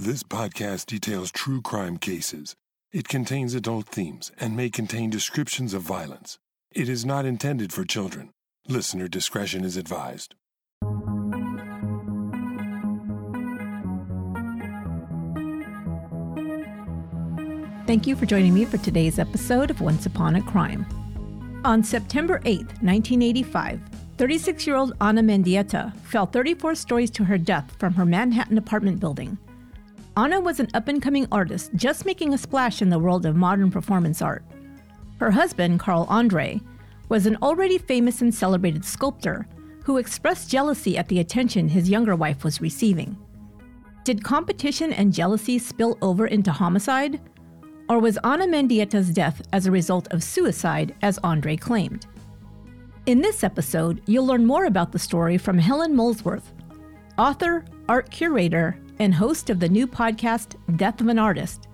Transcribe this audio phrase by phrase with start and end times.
[0.00, 2.54] This podcast details true crime cases.
[2.92, 6.38] It contains adult themes and may contain descriptions of violence.
[6.72, 8.30] It is not intended for children.
[8.68, 10.36] Listener discretion is advised.
[17.88, 20.86] Thank you for joining me for today's episode of Once Upon a Crime.
[21.64, 23.80] On September 8, 1985,
[24.16, 29.00] 36 year old Anna Mendieta fell 34 stories to her death from her Manhattan apartment
[29.00, 29.36] building.
[30.18, 33.36] Ana was an up and coming artist just making a splash in the world of
[33.36, 34.42] modern performance art.
[35.20, 36.60] Her husband, Carl Andre,
[37.08, 39.46] was an already famous and celebrated sculptor
[39.84, 43.16] who expressed jealousy at the attention his younger wife was receiving.
[44.02, 47.20] Did competition and jealousy spill over into homicide?
[47.88, 52.08] Or was Anna Mendieta's death as a result of suicide, as Andre claimed?
[53.06, 56.52] In this episode, you'll learn more about the story from Helen Molesworth,
[57.16, 61.68] author, art curator, and host of the new podcast, Death of an Artist,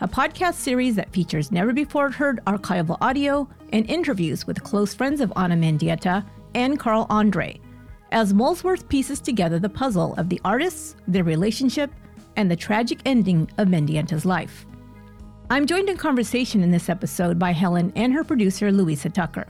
[0.00, 5.20] a podcast series that features never before heard archival audio and interviews with close friends
[5.20, 6.24] of Anna Mendieta
[6.54, 7.60] and Carl Andre,
[8.12, 11.92] as Molesworth pieces together the puzzle of the artists, their relationship,
[12.36, 14.64] and the tragic ending of Mendieta's life.
[15.50, 19.46] I'm joined in conversation in this episode by Helen and her producer, Louisa Tucker.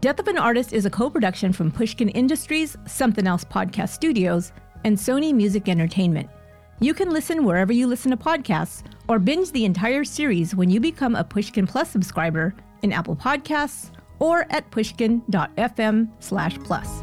[0.00, 4.52] Death of an Artist is a co production from Pushkin Industries, Somethin' Else Podcast Studios,
[4.84, 6.30] and Sony Music Entertainment.
[6.80, 10.80] You can listen wherever you listen to podcasts or binge the entire series when you
[10.80, 13.90] become a Pushkin Plus subscriber in Apple Podcasts
[14.20, 17.02] or at pushkin.fm/plus.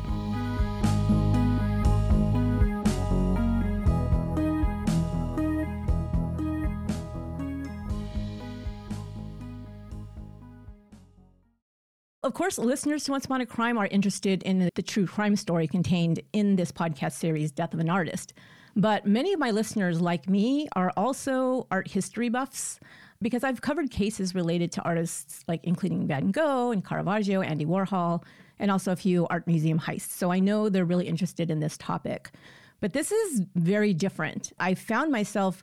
[12.25, 15.67] Of course, listeners to Once Upon a Crime are interested in the true crime story
[15.67, 18.33] contained in this podcast series, Death of an Artist.
[18.75, 22.79] But many of my listeners, like me, are also art history buffs
[23.21, 28.23] because I've covered cases related to artists like including Van Gogh and Caravaggio, Andy Warhol,
[28.57, 30.09] and also a few art museum heists.
[30.09, 32.31] So I know they're really interested in this topic.
[32.79, 34.51] But this is very different.
[34.59, 35.61] I found myself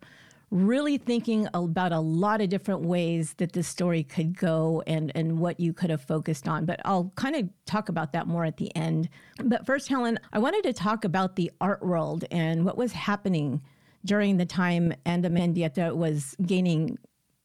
[0.53, 5.39] really thinking about a lot of different ways that this story could go and, and
[5.39, 6.67] what you could have focused on.
[6.67, 9.09] But I'll kind of talk about that more at the end.
[9.43, 13.63] But first, Helen, I wanted to talk about the art world and what was happening
[14.05, 16.99] during the time Ana Mendieta was gaining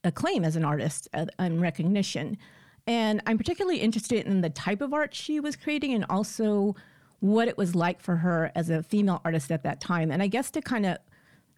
[0.03, 2.37] acclaim as an artist uh, and recognition.
[2.87, 6.75] And I'm particularly interested in the type of art she was creating and also
[7.19, 10.11] what it was like for her as a female artist at that time.
[10.11, 10.97] And I guess to kind of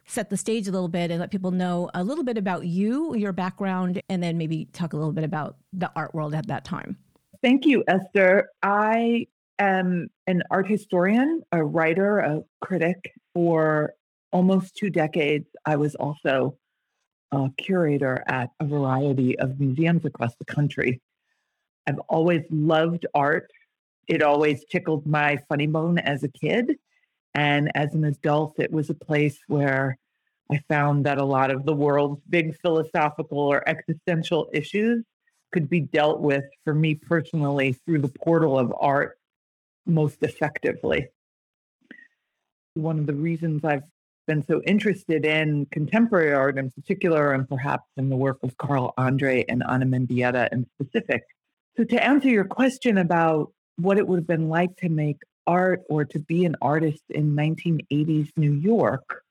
[0.09, 3.15] set the stage a little bit and let people know a little bit about you,
[3.15, 6.65] your background, and then maybe talk a little bit about the art world at that
[6.65, 6.97] time.
[7.43, 8.49] Thank you, Esther.
[8.63, 9.27] I
[9.59, 13.93] am an art historian, a writer, a critic for
[14.31, 15.47] almost two decades.
[15.63, 16.57] I was also
[17.31, 21.01] a curator at a variety of museums across the country.
[21.85, 23.51] I've always loved art.
[24.07, 26.77] It always tickled my funny bone as a kid.
[27.35, 29.98] And as an adult, it was a place where
[30.51, 35.03] I found that a lot of the world's big philosophical or existential issues
[35.51, 39.17] could be dealt with for me personally through the portal of art
[39.85, 41.07] most effectively.
[42.75, 43.83] One of the reasons I've
[44.27, 48.93] been so interested in contemporary art in particular, and perhaps in the work of Carl
[48.97, 51.23] Andre and Ana Mendieta in specific.
[51.75, 55.17] So, to answer your question about what it would have been like to make
[55.47, 59.23] art or to be an artist in 1980s New York?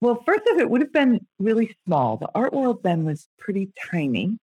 [0.00, 2.16] Well, first of it would have been really small.
[2.16, 4.38] The art world then was pretty tiny.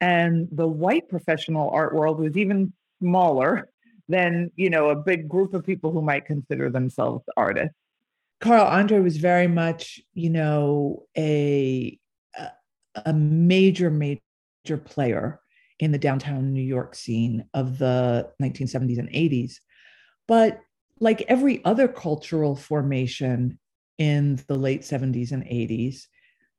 [0.00, 3.70] And the white professional art world was even smaller
[4.08, 7.74] than, you know, a big group of people who might consider themselves artists.
[8.40, 11.98] Carl Andre was very much, you know, a
[13.04, 15.40] a major, major player
[15.78, 19.60] in the downtown New York scene of the 1970s and 80s.
[20.26, 20.60] But
[20.98, 23.59] like every other cultural formation
[24.00, 26.06] in the late 70s and 80s,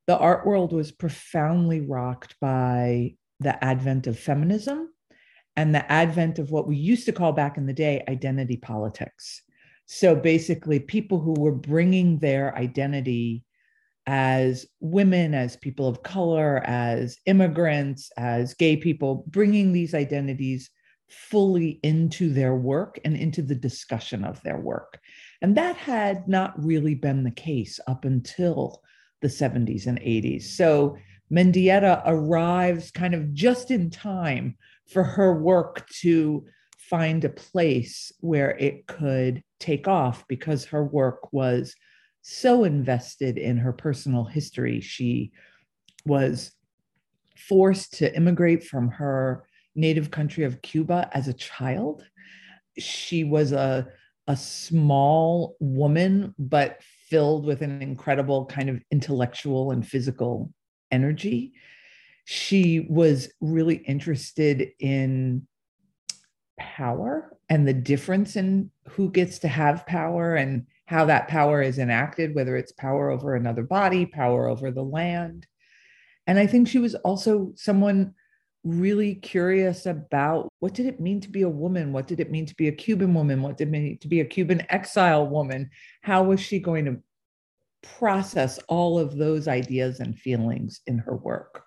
[0.05, 4.89] the art world was profoundly rocked by the advent of feminism
[5.55, 9.41] and the advent of what we used to call back in the day identity politics.
[9.87, 13.43] So basically, people who were bringing their identity
[14.05, 20.69] as women, as people of color, as immigrants, as gay people, bringing these identities
[21.09, 24.99] fully into their work and into the discussion of their work.
[25.41, 28.81] And that had not really been the case up until
[29.21, 30.43] the 70s and 80s.
[30.43, 30.97] So
[31.31, 34.57] Mendieta arrives kind of just in time
[34.87, 36.45] for her work to
[36.77, 41.73] find a place where it could take off because her work was
[42.21, 44.81] so invested in her personal history.
[44.81, 45.31] She
[46.05, 46.51] was
[47.37, 52.03] forced to immigrate from her native country of Cuba as a child.
[52.77, 53.87] She was a,
[54.27, 60.53] a small woman, but filled with an incredible kind of intellectual and physical
[60.91, 61.53] energy.
[62.25, 65.47] She was really interested in
[66.57, 71.79] power and the difference in who gets to have power and how that power is
[71.79, 75.47] enacted, whether it's power over another body, power over the land.
[76.27, 78.13] And I think she was also someone
[78.63, 81.93] really curious about what did it mean to be a woman?
[81.93, 83.41] What did it mean to be a Cuban woman?
[83.41, 85.69] What did it mean to be a Cuban exile woman?
[86.01, 87.01] How was she going to
[87.81, 91.63] process all of those ideas and feelings in her work?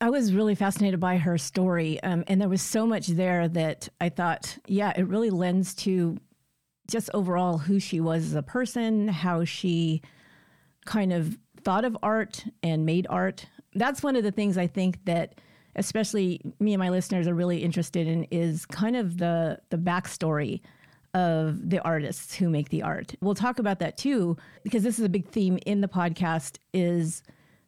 [0.00, 2.02] I was really fascinated by her story.
[2.02, 6.16] Um, and there was so much there that I thought, yeah, it really lends to
[6.90, 10.00] just overall who she was as a person, how she
[10.86, 13.44] kind of thought of art and made art.
[13.74, 15.38] That's one of the things I think that
[15.76, 20.60] especially me and my listeners are really interested in is kind of the the backstory
[21.14, 23.14] of the artists who make the art.
[23.20, 27.22] We'll talk about that too because this is a big theme in the podcast is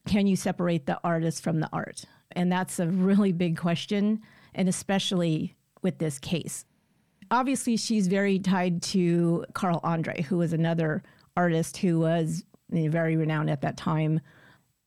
[0.06, 2.04] can you separate the artist from the art?
[2.32, 4.20] And that's a really big question,
[4.54, 6.64] and especially with this case.
[7.30, 11.02] Obviously, she's very tied to Carl Andre, who was another
[11.36, 14.20] artist who was very renowned at that time.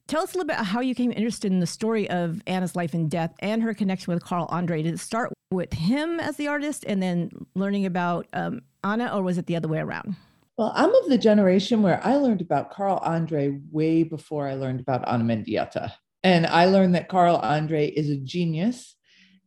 [0.08, 2.94] Tell us a little bit how you came interested in the story of Anna's life
[2.94, 4.84] and death and her connection with Carl Andre.
[4.84, 9.24] Did it start with him as the artist and then learning about um, Anna, or
[9.24, 10.16] was it the other way around?
[10.58, 14.80] Well, I'm of the generation where I learned about Carl Andre way before I learned
[14.80, 15.92] about Anna Mendieta.
[16.24, 18.96] And I learned that Carl Andre is a genius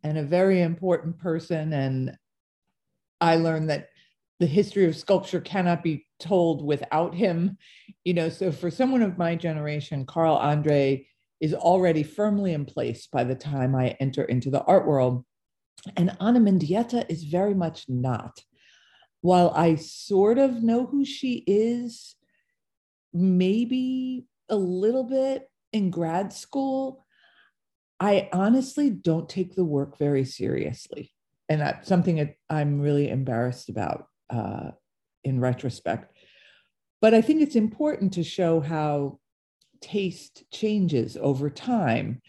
[0.03, 1.73] and a very important person.
[1.73, 2.17] And
[3.21, 3.91] I learned that
[4.41, 7.59] the history of sculpture cannot be told without him.
[8.05, 11.07] You know, so for someone of my generation, Carl Andre
[11.41, 15.25] is already firmly in place by the time I enter into the art world.
[15.97, 18.43] And Anna Mendieta is very much not.
[19.21, 22.15] While I sort of know who she is,
[23.13, 27.05] maybe a little bit, in grad school,
[28.01, 31.13] I honestly don't take the work very seriously.
[31.49, 34.71] And that's something that I'm really embarrassed about uh,
[35.25, 36.13] in retrospect.
[37.01, 39.19] But I think it's important to show how
[39.81, 42.21] taste changes over time.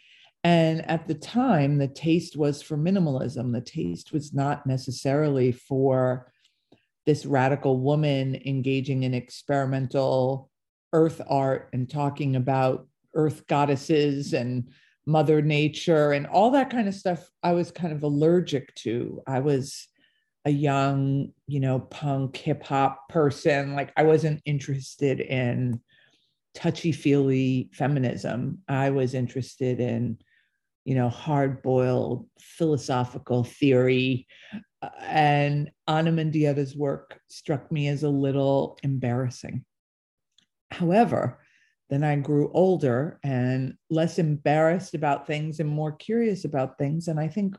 [0.44, 3.52] And at the time, the taste was for minimalism.
[3.52, 6.32] The taste was not necessarily for
[7.06, 10.50] this radical woman engaging in experimental
[10.94, 14.70] earth art and talking about earth goddesses and
[15.06, 19.40] mother nature and all that kind of stuff i was kind of allergic to i
[19.40, 19.88] was
[20.50, 25.80] a young you know punk hip hop person like i wasn't interested in
[26.54, 28.60] touchy feely feminism.
[28.68, 30.18] I was interested in
[30.86, 34.28] you know hard boiled philosophical theory.
[34.82, 39.66] Uh, and Ana Mendieta's work struck me as a little embarrassing.
[40.72, 41.40] However
[41.90, 47.08] then I grew older and less embarrassed about things and more curious about things.
[47.08, 47.56] And I think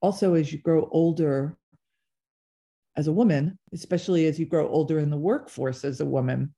[0.00, 1.58] also as you grow older
[2.96, 6.54] as a woman, especially as you grow older in the workforce as a woman,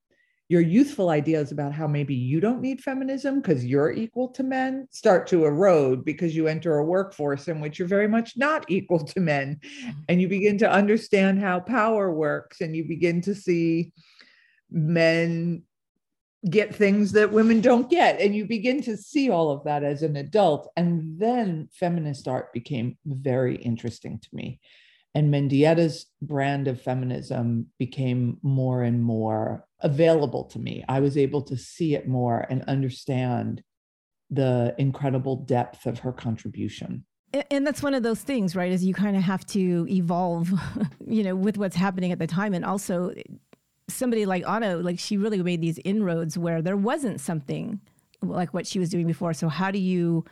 [0.48, 4.86] your youthful ideas about how maybe you don't need feminism because you're equal to men
[4.90, 9.04] start to erode because you enter a workforce in which you're very much not equal
[9.04, 9.58] to men.
[10.08, 13.92] And you begin to understand how power works and you begin to see
[14.70, 15.62] men
[16.48, 18.20] get things that women don't get.
[18.20, 20.70] And you begin to see all of that as an adult.
[20.76, 24.60] And then feminist art became very interesting to me.
[25.16, 30.84] And Mendieta's brand of feminism became more and more available to me.
[30.90, 33.62] I was able to see it more and understand
[34.28, 37.06] the incredible depth of her contribution.
[37.50, 38.70] And that's one of those things, right?
[38.70, 40.52] Is you kind of have to evolve,
[41.06, 42.52] you know, with what's happening at the time.
[42.52, 43.14] And also,
[43.88, 47.80] somebody like Anna, like she really made these inroads where there wasn't something
[48.20, 49.32] like what she was doing before.
[49.32, 50.26] So how do you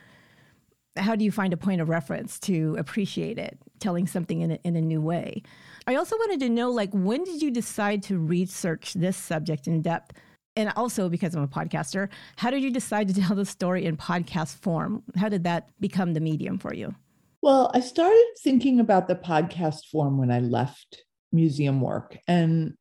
[0.97, 4.59] how do you find a point of reference to appreciate it, telling something in a,
[4.65, 5.43] in a new way?
[5.87, 9.83] I also wanted to know, like, when did you decide to research this subject in
[9.83, 10.13] depth?
[10.57, 13.97] And also, because I'm a podcaster, how did you decide to tell the story in
[13.97, 15.03] podcast form?
[15.17, 16.95] How did that become the medium for you?
[17.43, 22.17] Well, I started thinking about the podcast form when I left museum work.
[22.27, 22.75] And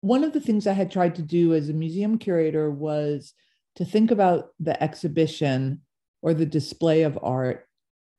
[0.00, 3.32] one of the things I had tried to do as a museum curator was
[3.76, 5.80] to think about the exhibition
[6.26, 7.68] or the display of art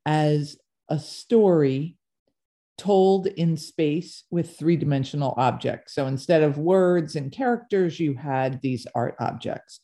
[0.06, 0.56] as
[0.88, 1.98] a story
[2.78, 5.94] told in space with three dimensional objects.
[5.94, 9.82] So instead of words and characters, you had these art objects.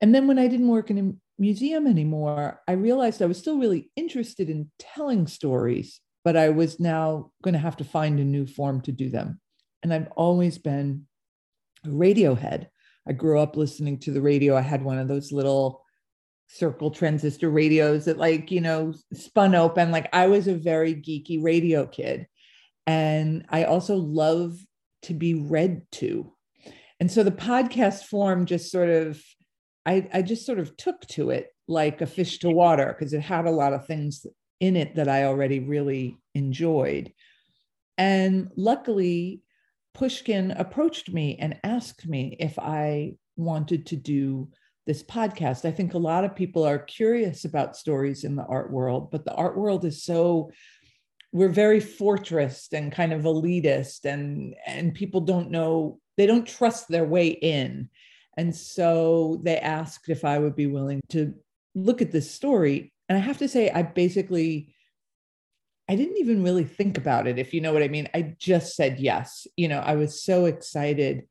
[0.00, 3.58] And then when I didn't work in a museum anymore, I realized I was still
[3.58, 8.24] really interested in telling stories, but I was now going to have to find a
[8.24, 9.40] new form to do them.
[9.82, 11.08] And I've always been
[11.84, 12.68] a Radiohead.
[13.08, 14.56] I grew up listening to the radio.
[14.56, 15.82] I had one of those little
[16.54, 19.90] circle transistor radios that like you know spun open.
[19.90, 22.26] Like i was a very geeky radio kid.
[22.86, 24.58] And i also love
[25.02, 26.32] to be read to.
[27.00, 29.22] And so the podcast form just sort of
[29.86, 33.20] i i just sort of took to it like a fish to water because it
[33.20, 34.26] had a lot of things
[34.60, 37.12] in it that i already really enjoyed.
[37.96, 39.40] And luckily
[39.94, 44.48] pushkin approached me and asked me if i wanted to do
[44.86, 45.64] this podcast.
[45.64, 49.24] I think a lot of people are curious about stories in the art world, but
[49.24, 50.50] the art world is so
[51.32, 56.88] we're very fortress and kind of elitist and and people don't know they don't trust
[56.88, 57.88] their way in.
[58.36, 61.34] And so they asked if I would be willing to
[61.74, 62.92] look at this story.
[63.08, 64.74] And I have to say I basically
[65.88, 68.08] I didn't even really think about it if you know what I mean.
[68.14, 69.46] I just said yes.
[69.56, 71.26] You know, I was so excited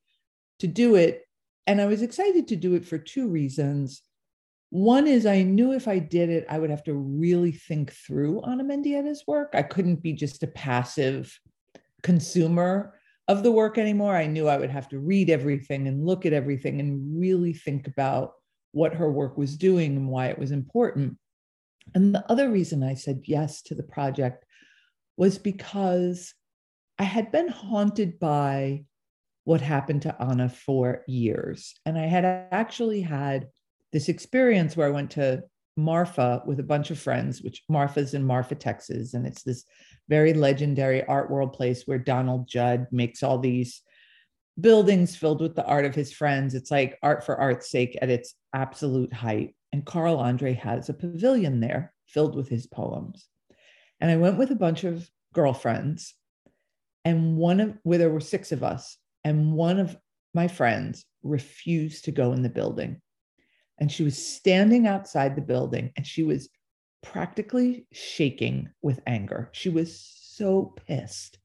[0.59, 1.23] to do it
[1.67, 4.01] and I was excited to do it for two reasons.
[4.69, 8.41] One is I knew if I did it, I would have to really think through
[8.43, 9.51] Ana Mendieta's work.
[9.53, 11.37] I couldn't be just a passive
[12.03, 14.15] consumer of the work anymore.
[14.15, 17.87] I knew I would have to read everything and look at everything and really think
[17.87, 18.33] about
[18.71, 21.17] what her work was doing and why it was important.
[21.93, 24.45] And the other reason I said yes to the project
[25.17, 26.33] was because
[26.97, 28.85] I had been haunted by
[29.43, 31.73] what happened to Anna for years.
[31.85, 33.47] And I had actually had
[33.91, 35.43] this experience where I went to
[35.77, 39.13] Marfa with a bunch of friends, which Marfa's in Marfa, Texas.
[39.13, 39.65] And it's this
[40.09, 43.81] very legendary art world place where Donald Judd makes all these
[44.59, 46.53] buildings filled with the art of his friends.
[46.53, 49.55] It's like art for art's sake at its absolute height.
[49.71, 53.27] And Carl Andre has a pavilion there filled with his poems.
[53.99, 56.13] And I went with a bunch of girlfriends,
[57.05, 59.97] and one of where there were six of us, and one of
[60.33, 63.01] my friends refused to go in the building.
[63.79, 66.49] And she was standing outside the building and she was
[67.01, 69.49] practically shaking with anger.
[69.53, 71.39] She was so pissed.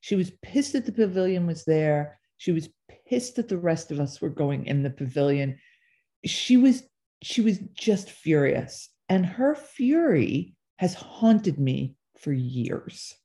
[0.00, 2.18] She was pissed that the pavilion was there.
[2.36, 2.68] She was
[3.08, 5.58] pissed that the rest of us were going in the pavilion.
[6.24, 6.82] She was
[7.22, 8.90] she was just furious.
[9.08, 13.16] And her fury has haunted me for years.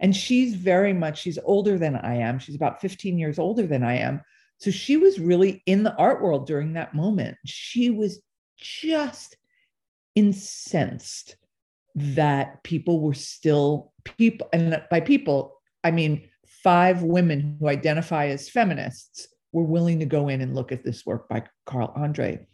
[0.00, 2.38] And she's very much, she's older than I am.
[2.38, 4.20] She's about 15 years older than I am.
[4.58, 7.36] So she was really in the art world during that moment.
[7.44, 8.20] She was
[8.56, 9.36] just
[10.14, 11.36] incensed
[11.94, 18.48] that people were still people, and by people, I mean five women who identify as
[18.48, 22.46] feminists were willing to go in and look at this work by Carl Andre.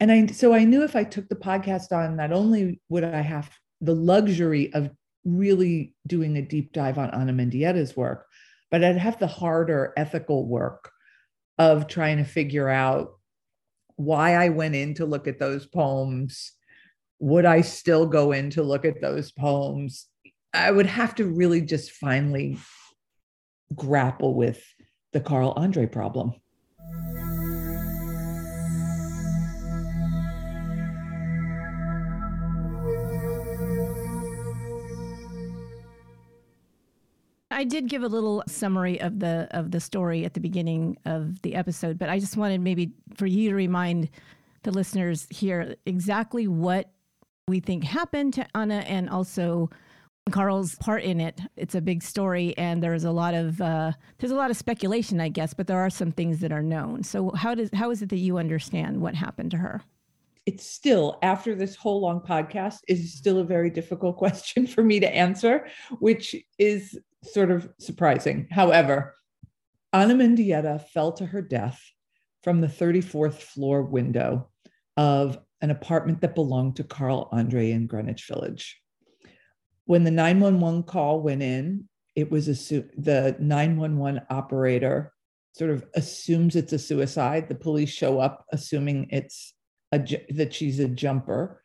[0.00, 3.20] And I so I knew if I took the podcast on, not only would I
[3.20, 4.90] have the luxury of
[5.36, 8.26] really doing a deep dive on Ana Mendieta's work,
[8.70, 10.90] but I'd have the harder ethical work
[11.58, 13.12] of trying to figure out
[13.96, 16.52] why I went in to look at those poems.
[17.18, 20.06] Would I still go in to look at those poems?
[20.54, 22.58] I would have to really just finally
[23.74, 24.62] grapple with
[25.12, 26.34] the Carl Andre problem.
[37.58, 41.42] I did give a little summary of the of the story at the beginning of
[41.42, 44.10] the episode, but I just wanted maybe for you to remind
[44.62, 46.92] the listeners here exactly what
[47.48, 49.70] we think happened to Anna and also
[50.30, 51.40] Carl's part in it.
[51.56, 55.20] It's a big story, and there's a lot of uh, there's a lot of speculation,
[55.20, 57.02] I guess, but there are some things that are known.
[57.02, 59.82] So how does how is it that you understand what happened to her?
[60.46, 65.00] It's still after this whole long podcast is still a very difficult question for me
[65.00, 65.66] to answer,
[65.98, 68.48] which is sort of surprising.
[68.50, 69.14] However,
[69.92, 71.80] Anna Mendieta fell to her death
[72.42, 74.50] from the 34th floor window
[74.96, 78.80] of an apartment that belonged to Carl Andre in Greenwich Village.
[79.86, 85.12] When the 911 call went in, it was assu- the 911 operator
[85.52, 87.48] sort of assumes it's a suicide.
[87.48, 89.54] The police show up assuming it's
[89.92, 89.98] a,
[90.30, 91.62] that she's a jumper.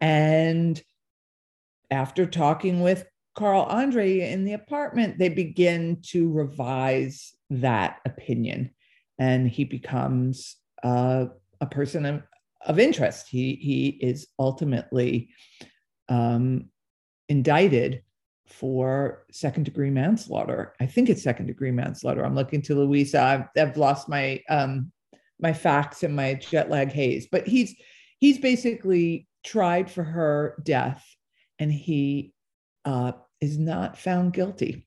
[0.00, 0.80] And
[1.90, 8.70] after talking with Carl Andre in the apartment, they begin to revise that opinion.
[9.18, 11.26] And he becomes uh,
[11.60, 12.22] a person of,
[12.66, 13.28] of interest.
[13.28, 15.30] He, he is ultimately
[16.08, 16.66] um,
[17.28, 18.02] indicted
[18.46, 20.74] for second degree manslaughter.
[20.80, 22.24] I think it's second degree manslaughter.
[22.24, 23.22] I'm looking to Louisa.
[23.22, 24.92] I've, I've lost my um,
[25.40, 27.74] my facts and my jet lag haze, but he's
[28.18, 31.04] he's basically tried for her death,
[31.58, 32.32] and he
[32.84, 34.86] uh, is not found guilty.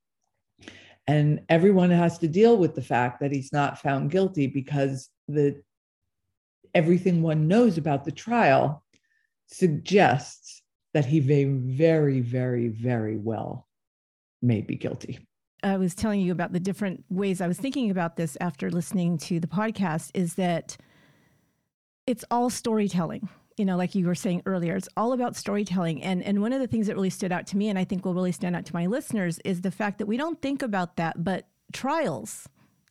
[1.08, 5.62] And everyone has to deal with the fact that he's not found guilty because the
[6.74, 8.84] everything one knows about the trial
[9.48, 10.62] suggests
[10.94, 13.68] that he may very, very, very well
[14.42, 15.20] may be guilty.
[15.64, 19.18] I was telling you about the different ways I was thinking about this after listening
[19.20, 20.78] to the podcast is that
[22.06, 23.30] it's all storytelling.
[23.58, 26.04] You know, like you were saying earlier, it's all about storytelling.
[26.04, 28.04] And and one of the things that really stood out to me and I think
[28.04, 30.98] will really stand out to my listeners is the fact that we don't think about
[30.98, 32.50] that, but trials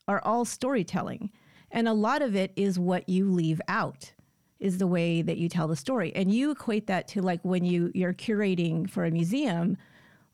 [0.09, 1.31] are all storytelling.
[1.71, 4.13] And a lot of it is what you leave out
[4.61, 6.13] is the way that you tell the story.
[6.15, 9.77] And you equate that to like when you you're curating for a museum,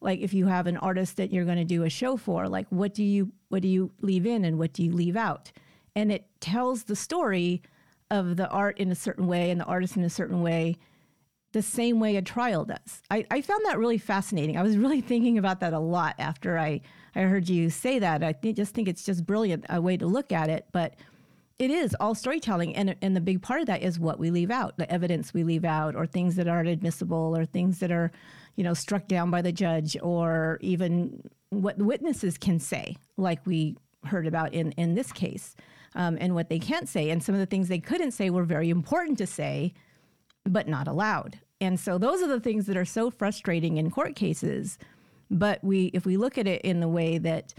[0.00, 2.66] like if you have an artist that you're going to do a show for, like
[2.70, 5.50] what do you what do you leave in and what do you leave out?
[5.96, 7.62] And it tells the story
[8.10, 10.76] of the art in a certain way and the artist in a certain way
[11.52, 13.02] the same way a trial does.
[13.10, 14.56] I, I found that really fascinating.
[14.56, 16.80] I was really thinking about that a lot after I,
[17.14, 18.22] I heard you say that.
[18.22, 20.66] I th- just think it's just brilliant a way to look at it.
[20.72, 20.94] But
[21.58, 24.50] it is all storytelling and and the big part of that is what we leave
[24.50, 28.10] out the evidence we leave out or things that aren't admissible or things that are
[28.56, 33.44] you know struck down by the judge or even what the witnesses can say like
[33.46, 33.76] we
[34.06, 35.54] heard about in in this case
[35.94, 37.10] um, and what they can't say.
[37.10, 39.74] And some of the things they couldn't say were very important to say
[40.46, 41.38] but not allowed.
[41.60, 44.78] And so those are the things that are so frustrating in court cases.
[45.30, 47.54] But we if we look at it in the way that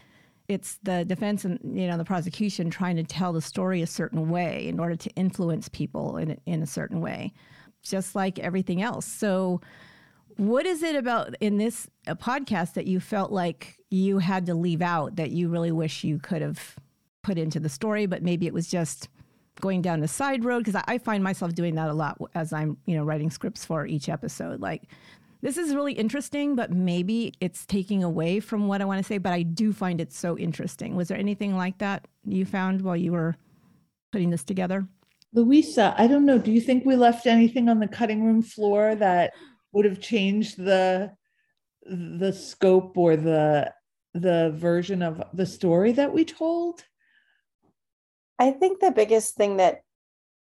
[0.47, 4.29] it's the defense and you know the prosecution trying to tell the story a certain
[4.29, 7.31] way in order to influence people in in a certain way,
[7.83, 9.05] just like everything else.
[9.05, 9.61] So,
[10.35, 14.81] what is it about in this podcast that you felt like you had to leave
[14.81, 16.75] out that you really wish you could have
[17.23, 19.09] put into the story, but maybe it was just
[19.59, 22.53] going down the side road because I, I find myself doing that a lot as
[22.53, 24.59] I'm you know writing scripts for each episode.
[24.59, 24.83] Like
[25.41, 29.17] this is really interesting, but maybe it's taking away from what I want to say,
[29.17, 30.96] but I do find it so interesting.
[30.96, 33.35] Was there anything like that you found while you were
[34.11, 34.87] putting this together?
[35.33, 36.37] Louisa, I don't know.
[36.37, 39.33] Do you think we left anything on the cutting room floor that
[39.72, 41.11] would have changed the
[41.85, 43.74] the scope or the
[44.13, 46.83] the version of the story that we told?
[48.41, 49.83] I think the biggest thing that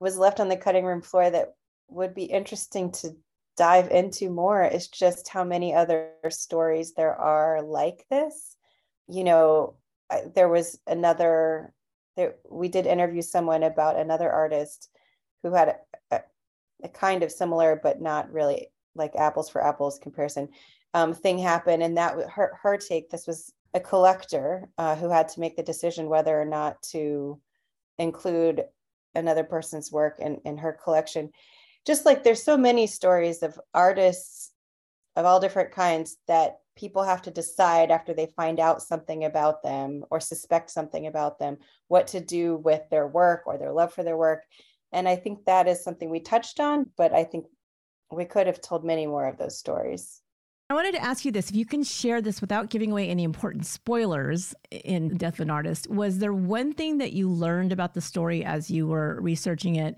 [0.01, 1.55] was left on the cutting room floor that
[1.89, 3.17] would be interesting to
[3.57, 8.55] dive into more is just how many other stories there are like this.
[9.09, 9.77] You know,
[10.35, 11.73] there was another
[12.51, 14.91] we did interview someone about another artist
[15.43, 15.77] who had a,
[16.17, 16.21] a,
[16.85, 20.49] a kind of similar but not really like apples for apples comparison
[20.93, 25.29] um, thing happen and that her her take this was a collector uh, who had
[25.29, 27.39] to make the decision whether or not to
[27.99, 28.65] include
[29.15, 31.31] another person's work in, in her collection.
[31.87, 34.53] Just like there's so many stories of artists
[35.15, 39.63] of all different kinds that people have to decide after they find out something about
[39.63, 41.57] them or suspect something about them
[41.89, 44.43] what to do with their work or their love for their work.
[44.93, 47.47] And i think that is something we touched on but i think
[48.11, 50.23] we could have told many more of those stories
[50.69, 53.23] I wanted to ask you this if you can share this without giving away any
[53.23, 55.89] important spoilers in Death of an Artist.
[55.89, 59.97] Was there one thing that you learned about the story as you were researching it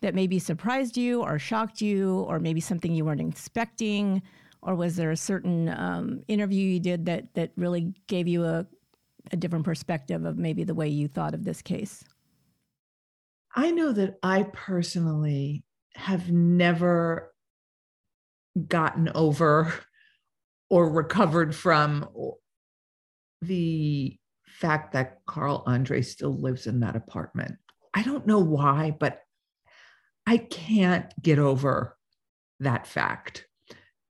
[0.00, 4.22] that maybe surprised you or shocked you, or maybe something you weren't expecting?
[4.62, 8.66] Or was there a certain um, interview you did that, that really gave you a,
[9.30, 12.02] a different perspective of maybe the way you thought of this case?
[13.54, 15.64] I know that I personally
[15.96, 17.34] have never
[18.68, 19.72] gotten over
[20.70, 22.06] or recovered from
[23.42, 27.56] the fact that Carl Andre still lives in that apartment.
[27.94, 29.20] I don't know why, but
[30.26, 31.96] I can't get over
[32.60, 33.46] that fact.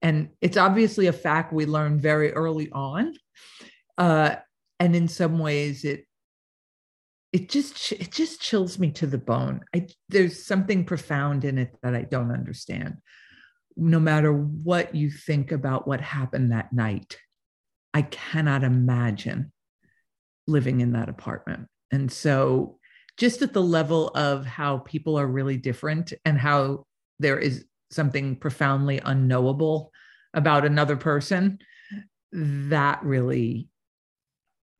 [0.02, 3.15] And it's obviously a fact we learned very early on.
[3.98, 4.36] Uh,
[4.80, 6.06] and in some ways it
[7.36, 9.60] it just it just chills me to the bone.
[9.74, 12.98] I, there's something profound in it that I don't understand.
[13.77, 17.17] No matter what you think about what happened that night,
[17.93, 19.51] I cannot imagine
[20.47, 21.67] living in that apartment.
[21.91, 22.79] And so
[23.17, 26.85] just at the level of how people are really different and how
[27.19, 29.91] there is something profoundly unknowable
[30.33, 31.59] about another person,
[32.31, 33.69] that really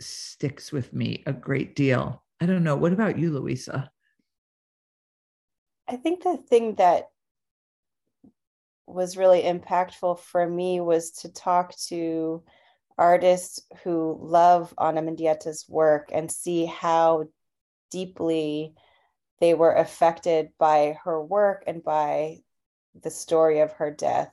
[0.01, 2.23] sticks with me a great deal.
[2.41, 2.75] I don't know.
[2.75, 3.89] What about you, Louisa?
[5.88, 7.10] I think the thing that
[8.88, 12.43] was really impactful for me was to talk to
[12.98, 17.26] artists who love Ana Mendieta's work and see how
[17.91, 18.74] deeply
[19.39, 22.38] they were affected by her work and by
[23.02, 24.32] the story of her death.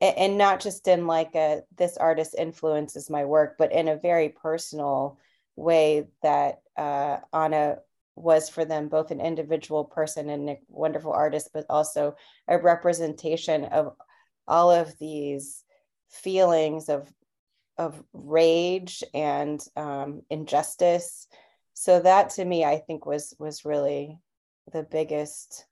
[0.00, 4.28] And, not just in like a this artist influences my work but in a very
[4.28, 5.18] personal
[5.56, 7.78] way that uh, Ana
[8.20, 12.14] was for them both an individual person and a wonderful artist but also
[12.48, 13.94] a representation of
[14.46, 15.64] all of these
[16.08, 17.12] feelings of
[17.76, 21.28] of rage and um, injustice.
[21.74, 24.18] So that to me i think was was really
[24.72, 25.64] the biggest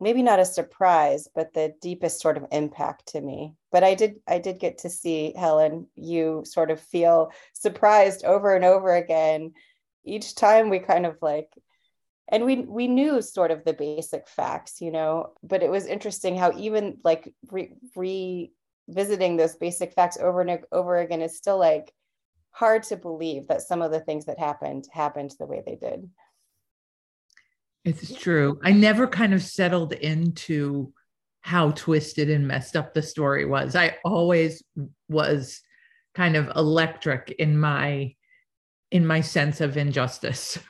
[0.00, 3.54] maybe not a surprise but the deepest sort of impact to me.
[3.70, 8.54] But i did i did get to see helen you sort of feel surprised over
[8.54, 9.52] and over again
[10.04, 11.48] each time we kind of like
[12.28, 16.36] and we we knew sort of the basic facts you know but it was interesting
[16.36, 21.92] how even like re, revisiting those basic facts over and over again is still like
[22.54, 26.08] hard to believe that some of the things that happened happened the way they did.
[27.84, 28.60] It's true.
[28.62, 30.92] I never kind of settled into
[31.40, 33.76] how twisted and messed up the story was.
[33.76, 34.62] I always
[35.08, 35.60] was
[36.14, 38.14] kind of electric in my
[38.94, 40.58] in my sense of injustice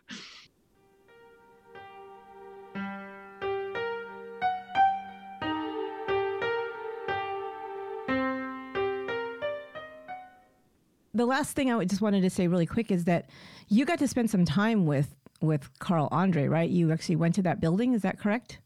[11.14, 13.30] the last thing I just wanted to say really quick is that
[13.68, 16.68] you got to spend some time with with Carl Andre, right?
[16.68, 17.92] You actually went to that building.
[17.92, 18.58] Is that correct?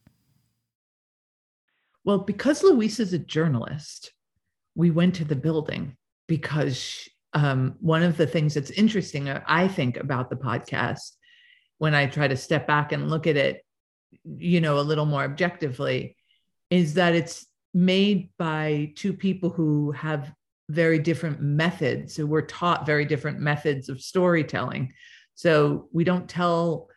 [2.04, 4.12] Well, because Louisa is a journalist,
[4.74, 9.68] we went to the building because um, one of the things that's interesting, uh, I
[9.68, 11.12] think, about the podcast
[11.78, 13.64] when I try to step back and look at it,
[14.24, 16.16] you know, a little more objectively,
[16.70, 20.32] is that it's made by two people who have
[20.68, 22.16] very different methods.
[22.16, 24.92] who we're taught very different methods of storytelling.
[25.34, 26.88] So we don't tell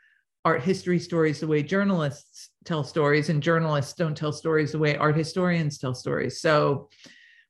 [0.44, 4.98] art history stories the way journalists tell stories, and journalists don't tell stories the way
[4.98, 6.42] art historians tell stories.
[6.42, 6.90] So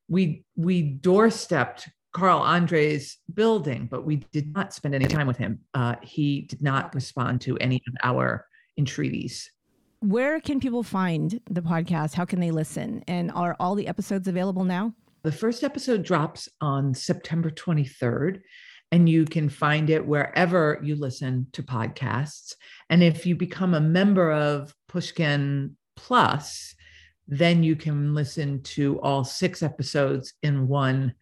[0.09, 5.59] we we doorstepped Carl Andre's building, but we did not spend any time with him.
[5.73, 8.45] Uh, he did not respond to any of our
[8.77, 9.49] entreaties.
[10.01, 12.13] Where can people find the podcast?
[12.13, 13.03] How can they listen?
[13.07, 14.93] And are all the episodes available now?
[15.23, 18.41] The first episode drops on September 23rd,
[18.91, 22.55] and you can find it wherever you listen to podcasts.
[22.89, 26.73] And if you become a member of Pushkin Plus,
[27.27, 31.13] then you can listen to all six episodes in one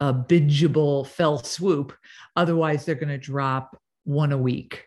[0.00, 1.92] uh, bingeable fell swoop.
[2.36, 4.86] Otherwise, they're going to drop one a week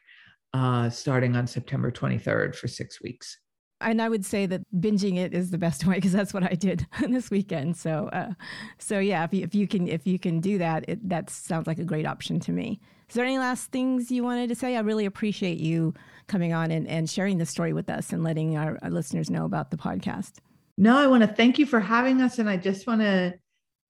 [0.54, 3.38] uh, starting on September 23rd for six weeks
[3.84, 6.56] and I would say that binging it is the best way because that's what I
[6.56, 7.78] did this weekend.
[7.78, 8.34] So, uh,
[8.78, 11.68] so yeah, if you, if you can if you can do that, it, that sounds
[11.68, 12.80] like a great option to me.
[13.10, 14.76] Is there any last things you wanted to say?
[14.76, 15.94] I really appreciate you
[16.28, 19.46] coming on and, and sharing the story with us and letting our, our listeners know
[19.46, 20.38] about the podcast.
[20.78, 23.36] No, I want to thank you for having us, and I just want to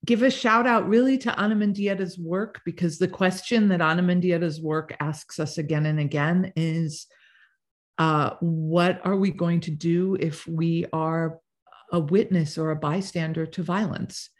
[0.04, 4.60] give a shout out really to Ana Mendieta's work because the question that Ana Mendieta's
[4.60, 7.06] work asks us again and again is
[7.98, 11.38] uh, what are we going to do if we are
[11.92, 14.30] a witness or a bystander to violence?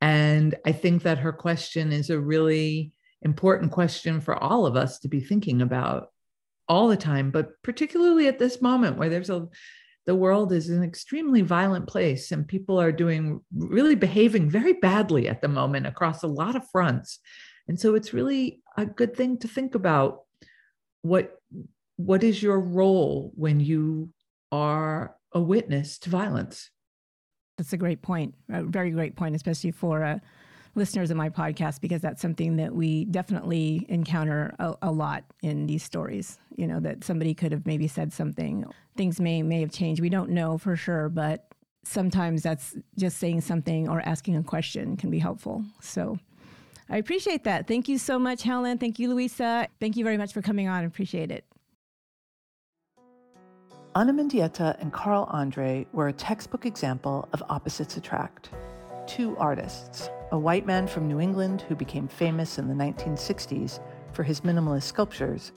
[0.00, 5.00] And I think that her question is a really important question for all of us
[5.00, 6.08] to be thinking about
[6.68, 9.48] all the time, but particularly at this moment where there's a
[10.06, 15.28] the world is an extremely violent place and people are doing really behaving very badly
[15.28, 17.18] at the moment across a lot of fronts.
[17.68, 20.22] And so it's really a good thing to think about
[21.02, 21.36] what
[21.96, 24.08] what is your role when you
[24.50, 26.70] are a witness to violence?
[27.58, 30.18] That's a great point, a very great point, especially for uh,
[30.74, 35.66] listeners of my podcast, because that's something that we definitely encounter a, a, lot in
[35.66, 36.38] these stories.
[36.56, 38.64] You know, that somebody could have maybe said something,
[38.96, 40.00] things may may have changed.
[40.00, 41.46] We don't know for sure, but
[41.84, 45.64] sometimes that's just saying something or asking a question can be helpful.
[45.80, 46.18] So.
[46.92, 47.68] I appreciate that.
[47.68, 48.76] Thank you so much, Helen.
[48.76, 49.68] Thank you, Louisa.
[49.78, 50.84] Thank you very much for coming on.
[50.84, 51.44] Appreciate it.
[53.96, 58.50] Anna Mendieta and Carl Andre were a textbook example of opposites attract.
[59.10, 63.80] Two artists, a white man from New England who became famous in the 1960s
[64.12, 65.50] for his minimalist sculptures,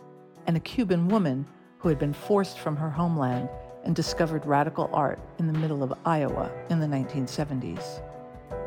[0.48, 1.46] and a Cuban woman
[1.78, 3.48] who had been forced from her homeland
[3.84, 8.02] and discovered radical art in the middle of Iowa in the 1970s.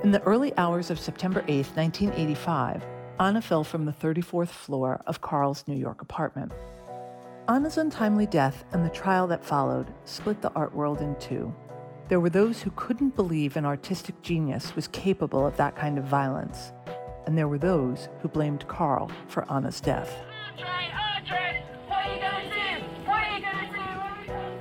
[0.05, 2.85] In the early hours of September 8, 1985,
[3.18, 6.53] Anna fell from the 34th floor of Carl's New York apartment.
[7.49, 11.53] Anna's untimely death and the trial that followed split the art world in two.
[12.09, 16.05] There were those who couldn't believe an artistic genius was capable of that kind of
[16.05, 16.73] violence,
[17.27, 20.16] and there were those who blamed Carl for Anna's death.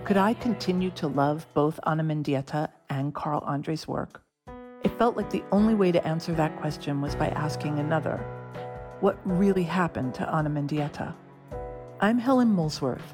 [0.05, 4.23] Could I continue to love both Anna Mendieta and Carl Andre's work?
[4.83, 8.17] It felt like the only way to answer that question was by asking another
[9.01, 11.13] what really happened to Anna Mendieta?
[11.99, 13.13] I'm Helen Molesworth.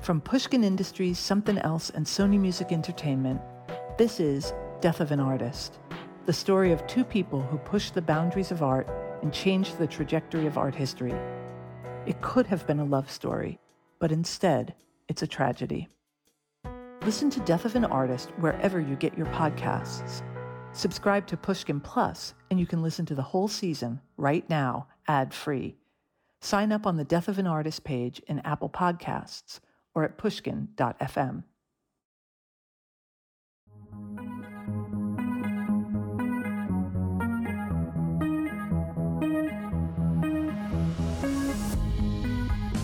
[0.00, 3.40] From Pushkin Industries, Somethin' Else, and Sony Music Entertainment,
[4.00, 5.78] this is Death of an Artist,
[6.24, 8.88] the story of two people who pushed the boundaries of art
[9.20, 11.12] and changed the trajectory of art history.
[12.06, 13.58] It could have been a love story,
[13.98, 14.74] but instead,
[15.08, 15.86] it's a tragedy.
[17.04, 20.22] Listen to Death of an Artist wherever you get your podcasts.
[20.72, 25.34] Subscribe to Pushkin Plus, and you can listen to the whole season right now, ad
[25.34, 25.76] free.
[26.40, 29.60] Sign up on the Death of an Artist page in Apple Podcasts
[29.94, 31.42] or at pushkin.fm.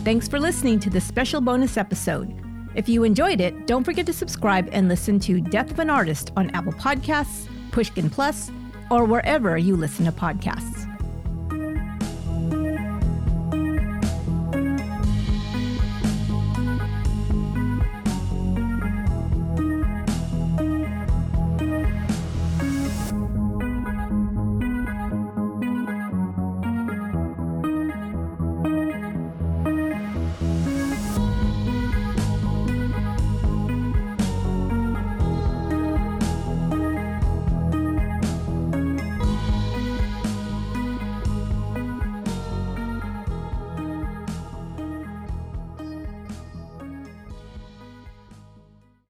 [0.06, 2.32] Thanks for listening to this special bonus episode.
[2.76, 6.30] If you enjoyed it, don't forget to subscribe and listen to Death of an Artist
[6.36, 8.52] on Apple Podcasts, Pushkin Plus,
[8.88, 10.86] or wherever you listen to podcasts.